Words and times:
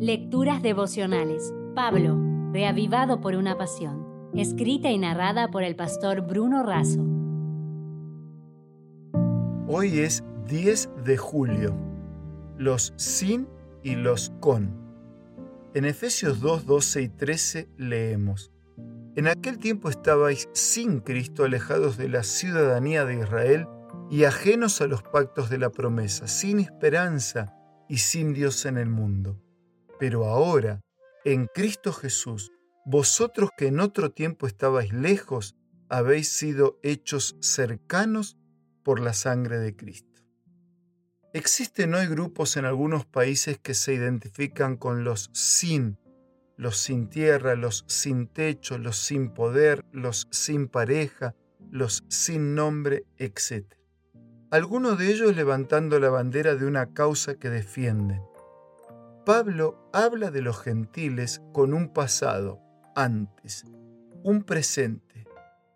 Lecturas 0.00 0.62
devocionales. 0.62 1.52
Pablo, 1.74 2.16
reavivado 2.52 3.20
por 3.20 3.34
una 3.34 3.58
pasión. 3.58 4.30
Escrita 4.32 4.92
y 4.92 4.98
narrada 4.98 5.50
por 5.50 5.64
el 5.64 5.74
pastor 5.74 6.20
Bruno 6.20 6.62
Razo. 6.62 7.04
Hoy 9.66 9.98
es 9.98 10.22
10 10.46 10.90
de 11.04 11.16
julio. 11.16 11.74
Los 12.56 12.92
sin 12.94 13.48
y 13.82 13.96
los 13.96 14.30
con. 14.38 14.70
En 15.74 15.84
Efesios 15.84 16.40
2, 16.40 16.64
12 16.64 17.02
y 17.02 17.08
13 17.08 17.68
leemos. 17.76 18.52
En 19.16 19.26
aquel 19.26 19.58
tiempo 19.58 19.90
estabais 19.90 20.48
sin 20.52 21.00
Cristo 21.00 21.42
alejados 21.42 21.96
de 21.96 22.08
la 22.08 22.22
ciudadanía 22.22 23.04
de 23.04 23.16
Israel 23.18 23.66
y 24.12 24.22
ajenos 24.22 24.80
a 24.80 24.86
los 24.86 25.02
pactos 25.02 25.50
de 25.50 25.58
la 25.58 25.70
promesa, 25.70 26.28
sin 26.28 26.60
esperanza 26.60 27.56
y 27.88 27.96
sin 27.96 28.32
Dios 28.32 28.64
en 28.64 28.78
el 28.78 28.88
mundo. 28.88 29.42
Pero 29.98 30.26
ahora, 30.26 30.80
en 31.24 31.46
Cristo 31.46 31.92
Jesús, 31.92 32.52
vosotros 32.84 33.50
que 33.56 33.66
en 33.66 33.80
otro 33.80 34.10
tiempo 34.10 34.46
estabais 34.46 34.92
lejos, 34.92 35.56
habéis 35.88 36.28
sido 36.30 36.78
hechos 36.82 37.36
cercanos 37.40 38.36
por 38.82 39.00
la 39.00 39.12
sangre 39.12 39.58
de 39.58 39.76
Cristo. 39.76 40.22
Existen 41.34 41.94
hoy 41.94 42.06
grupos 42.06 42.56
en 42.56 42.64
algunos 42.64 43.04
países 43.04 43.58
que 43.58 43.74
se 43.74 43.92
identifican 43.92 44.76
con 44.76 45.04
los 45.04 45.30
sin, 45.34 45.98
los 46.56 46.78
sin 46.78 47.08
tierra, 47.08 47.54
los 47.54 47.84
sin 47.86 48.26
techo, 48.28 48.78
los 48.78 48.96
sin 48.96 49.34
poder, 49.34 49.84
los 49.92 50.26
sin 50.30 50.68
pareja, 50.68 51.34
los 51.70 52.04
sin 52.08 52.54
nombre, 52.54 53.04
etc. 53.18 53.74
Algunos 54.50 54.98
de 54.98 55.10
ellos 55.10 55.36
levantando 55.36 56.00
la 56.00 56.08
bandera 56.08 56.54
de 56.54 56.64
una 56.64 56.94
causa 56.94 57.34
que 57.34 57.50
defienden. 57.50 58.22
Pablo 59.28 59.90
habla 59.92 60.30
de 60.30 60.40
los 60.40 60.58
gentiles 60.58 61.42
con 61.52 61.74
un 61.74 61.92
pasado, 61.92 62.62
antes, 62.96 63.66
un 64.22 64.42
presente, 64.42 65.26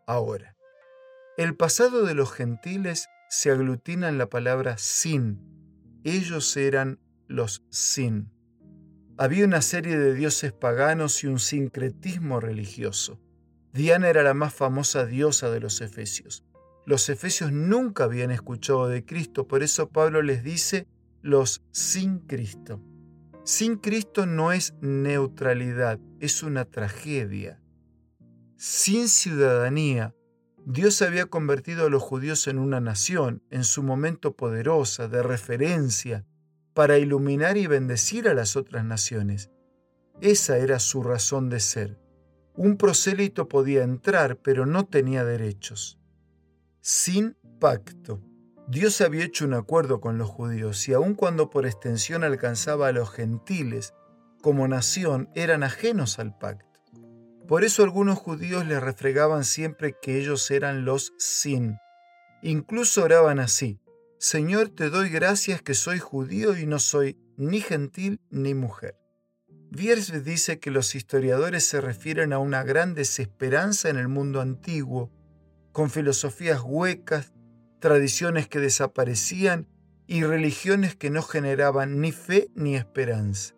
ahora. 0.07 0.57
El 1.37 1.55
pasado 1.55 2.07
de 2.07 2.15
los 2.15 2.33
gentiles 2.33 3.09
se 3.29 3.51
aglutina 3.51 4.09
en 4.09 4.17
la 4.17 4.31
palabra 4.31 4.79
sin. 4.79 5.39
Ellos 6.03 6.57
eran 6.57 6.99
los 7.29 7.63
sin. 7.69 8.33
Había 9.19 9.45
una 9.45 9.61
serie 9.61 9.99
de 9.99 10.15
dioses 10.15 10.55
paganos 10.55 11.23
y 11.23 11.27
un 11.27 11.39
sincretismo 11.39 12.41
religioso. 12.41 13.21
Diana 13.75 14.09
era 14.09 14.23
la 14.23 14.33
más 14.33 14.55
famosa 14.55 15.05
diosa 15.05 15.51
de 15.51 15.61
los 15.61 15.83
efesios. 15.83 16.43
Los 16.87 17.11
efesios 17.11 17.53
nunca 17.53 18.05
habían 18.05 18.31
escuchado 18.31 18.89
de 18.89 19.05
Cristo, 19.05 19.47
por 19.47 19.63
eso 19.63 19.91
Pablo 19.91 20.23
les 20.23 20.43
dice 20.43 20.87
los 21.21 21.63
sin 21.71 22.21
Cristo. 22.21 22.81
Sin 23.45 23.77
Cristo 23.77 24.25
no 24.25 24.53
es 24.53 24.75
neutralidad, 24.81 25.99
es 26.21 26.45
una 26.45 26.65
tragedia. 26.65 27.61
Sin 28.57 29.09
ciudadanía, 29.09 30.15
Dios 30.65 31.03
había 31.03 31.27
convertido 31.27 31.87
a 31.87 31.91
los 31.91 32.01
judíos 32.01 32.47
en 32.47 32.61
una 32.61 32.81
nación, 32.81 33.43
en 33.51 33.65
su 33.65 33.83
momento 33.83 34.37
poderosa, 34.37 35.09
de 35.09 35.25
referencia, 35.25 36.25
para 36.73 36.99
iluminar 36.99 37.57
y 37.57 37.67
bendecir 37.67 38.29
a 38.29 38.35
las 38.35 38.55
otras 38.55 38.85
naciones. 38.85 39.51
Esa 40.21 40.59
era 40.59 40.79
su 40.79 41.03
razón 41.03 41.49
de 41.49 41.59
ser. 41.59 41.99
Un 42.55 42.77
prosélito 42.77 43.49
podía 43.49 43.83
entrar, 43.83 44.37
pero 44.37 44.67
no 44.67 44.87
tenía 44.87 45.25
derechos. 45.25 45.99
Sin 46.81 47.37
pacto. 47.59 48.23
Dios 48.69 49.01
había 49.01 49.25
hecho 49.25 49.45
un 49.45 49.55
acuerdo 49.55 50.01
con 50.01 50.19
los 50.19 50.29
judíos 50.29 50.89
y 50.89 50.93
aun 50.93 51.15
cuando 51.15 51.51
por 51.51 51.67
extensión 51.67 52.25
alcanzaba 52.25 52.89
a 52.89 52.93
los 52.93 53.11
gentiles, 53.11 53.95
como 54.41 54.69
nación 54.69 55.29
eran 55.35 55.63
ajenos 55.63 56.19
al 56.19 56.37
pacto. 56.37 56.81
Por 57.49 57.65
eso 57.65 57.83
algunos 57.83 58.19
judíos 58.19 58.67
le 58.67 58.81
refregaban 58.81 59.45
siempre 59.45 59.97
que 60.01 60.19
ellos 60.19 60.51
eran 60.51 60.85
los 60.85 61.13
sin. 61.19 61.77
Incluso 62.43 63.05
oraban 63.05 63.41
así, 63.41 63.81
Señor 64.19 64.69
te 64.69 64.89
doy 64.89 65.09
gracias 65.09 65.63
que 65.63 65.75
soy 65.75 65.99
judío 65.99 66.57
y 66.57 66.65
no 66.65 66.79
soy 66.79 67.19
ni 67.37 67.61
gentil 67.61 68.21
ni 68.31 68.55
mujer. 68.55 68.97
Vierge 69.71 70.21
dice 70.21 70.61
que 70.61 70.71
los 70.71 70.95
historiadores 70.95 71.67
se 71.67 71.81
refieren 71.81 72.33
a 72.33 72.39
una 72.39 72.63
gran 72.63 72.95
desesperanza 72.95 73.89
en 73.89 73.97
el 73.97 74.07
mundo 74.07 74.41
antiguo, 74.41 75.11
con 75.73 75.91
filosofías 75.91 76.61
huecas, 76.63 77.32
tradiciones 77.83 78.47
que 78.47 78.61
desaparecían 78.61 79.67
y 80.07 80.23
religiones 80.23 80.95
que 80.95 81.11
no 81.11 81.21
generaban 81.21 82.01
ni 82.01 82.13
fe 82.13 82.49
ni 82.55 82.77
esperanza, 82.77 83.57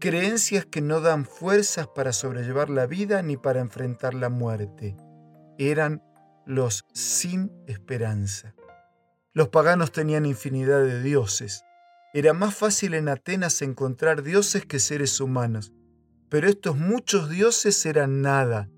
creencias 0.00 0.64
que 0.64 0.80
no 0.80 1.02
dan 1.02 1.26
fuerzas 1.26 1.86
para 1.86 2.14
sobrellevar 2.14 2.70
la 2.70 2.86
vida 2.86 3.20
ni 3.20 3.36
para 3.36 3.60
enfrentar 3.60 4.14
la 4.14 4.30
muerte. 4.30 4.96
Eran 5.58 6.02
los 6.46 6.86
sin 6.94 7.52
esperanza. 7.66 8.54
Los 9.34 9.48
paganos 9.50 9.92
tenían 9.92 10.24
infinidad 10.24 10.82
de 10.82 11.02
dioses. 11.02 11.62
Era 12.14 12.32
más 12.32 12.54
fácil 12.54 12.94
en 12.94 13.10
Atenas 13.10 13.60
encontrar 13.60 14.22
dioses 14.22 14.64
que 14.64 14.78
seres 14.78 15.20
humanos, 15.20 15.74
pero 16.30 16.48
estos 16.48 16.78
muchos 16.78 17.28
dioses 17.28 17.84
eran 17.84 18.22
nada, 18.22 18.70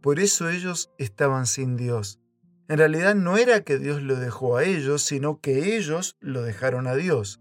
por 0.00 0.20
eso 0.20 0.48
ellos 0.48 0.92
estaban 0.96 1.46
sin 1.46 1.76
Dios. 1.76 2.20
En 2.68 2.78
realidad 2.78 3.14
no 3.14 3.36
era 3.36 3.62
que 3.62 3.78
Dios 3.78 4.02
lo 4.02 4.16
dejó 4.16 4.56
a 4.56 4.64
ellos, 4.64 5.02
sino 5.02 5.40
que 5.40 5.76
ellos 5.76 6.16
lo 6.20 6.42
dejaron 6.42 6.86
a 6.86 6.94
Dios. 6.94 7.40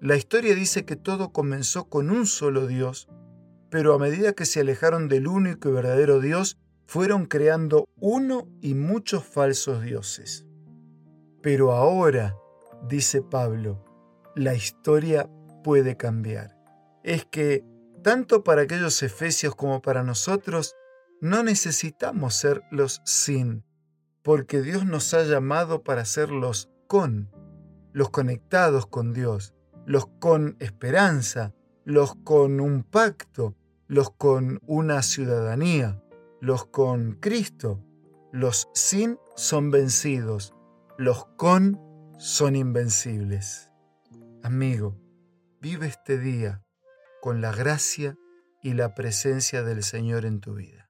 La 0.00 0.16
historia 0.16 0.54
dice 0.54 0.84
que 0.84 0.96
todo 0.96 1.32
comenzó 1.32 1.88
con 1.88 2.10
un 2.10 2.26
solo 2.26 2.66
Dios, 2.66 3.08
pero 3.70 3.94
a 3.94 3.98
medida 3.98 4.32
que 4.32 4.46
se 4.46 4.60
alejaron 4.60 5.08
del 5.08 5.28
único 5.28 5.68
y 5.68 5.72
verdadero 5.72 6.20
Dios, 6.20 6.58
fueron 6.86 7.26
creando 7.26 7.88
uno 8.00 8.48
y 8.60 8.74
muchos 8.74 9.24
falsos 9.24 9.82
dioses. 9.82 10.44
Pero 11.40 11.70
ahora, 11.70 12.34
dice 12.88 13.22
Pablo, 13.22 13.84
la 14.34 14.54
historia 14.54 15.30
puede 15.62 15.96
cambiar. 15.96 16.56
Es 17.04 17.24
que, 17.24 17.64
tanto 18.02 18.42
para 18.42 18.62
aquellos 18.62 19.02
efesios 19.04 19.54
como 19.54 19.80
para 19.80 20.02
nosotros, 20.02 20.74
no 21.20 21.44
necesitamos 21.44 22.34
ser 22.34 22.62
los 22.72 23.00
sin, 23.04 23.64
porque 24.30 24.62
Dios 24.62 24.86
nos 24.86 25.12
ha 25.12 25.24
llamado 25.24 25.82
para 25.82 26.04
ser 26.04 26.30
los 26.30 26.70
con, 26.86 27.32
los 27.92 28.10
conectados 28.10 28.86
con 28.86 29.12
Dios, 29.12 29.56
los 29.86 30.06
con 30.06 30.54
esperanza, 30.60 31.52
los 31.84 32.14
con 32.14 32.60
un 32.60 32.84
pacto, 32.84 33.56
los 33.88 34.12
con 34.12 34.60
una 34.68 35.02
ciudadanía, 35.02 36.00
los 36.40 36.64
con 36.64 37.14
Cristo. 37.14 37.82
Los 38.30 38.68
sin 38.72 39.18
son 39.34 39.72
vencidos, 39.72 40.54
los 40.96 41.26
con 41.36 41.80
son 42.16 42.54
invencibles. 42.54 43.72
Amigo, 44.44 44.96
vive 45.60 45.88
este 45.88 46.18
día 46.20 46.62
con 47.20 47.40
la 47.40 47.50
gracia 47.50 48.16
y 48.62 48.74
la 48.74 48.94
presencia 48.94 49.64
del 49.64 49.82
Señor 49.82 50.24
en 50.24 50.38
tu 50.38 50.54
vida. 50.54 50.89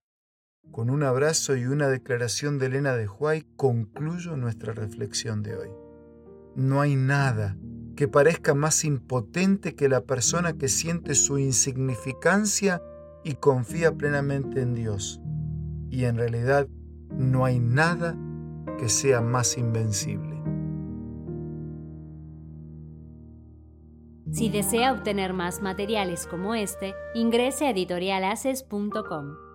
Con 0.71 0.89
un 0.89 1.03
abrazo 1.03 1.57
y 1.57 1.67
una 1.67 1.89
declaración 1.89 2.59
de 2.59 2.67
Elena 2.67 2.95
de 2.95 3.09
Huay 3.09 3.45
concluyo 3.57 4.37
nuestra 4.37 4.73
reflexión 4.73 5.43
de 5.43 5.57
hoy. 5.57 5.69
No 6.55 6.81
hay 6.81 6.95
nada 6.95 7.57
que 7.97 8.09
parezca 8.09 8.55
más 8.55 8.85
impotente 8.85 9.75
que 9.75 9.89
la 9.89 10.03
persona 10.03 10.53
que 10.55 10.69
siente 10.69 11.15
su 11.15 11.39
insignificancia 11.39 12.81
y 13.25 13.35
confía 13.35 13.93
plenamente 13.93 14.63
en 14.63 14.75
Dios. 14.75 15.21
Y 15.91 16.05
en 16.05 16.17
realidad 16.17 16.69
no 17.11 17.45
hay 17.45 17.59
nada 17.59 18.17
que 18.79 18.89
sea 18.89 19.21
más 19.21 19.59
invencible. 19.59 20.41
Si 24.31 24.49
desea 24.49 24.93
obtener 24.93 25.33
más 25.33 25.61
materiales 25.61 26.27
como 26.29 26.55
este, 26.55 26.95
ingrese 27.15 27.67
a 27.67 27.71
editorialaces.com. 27.71 29.50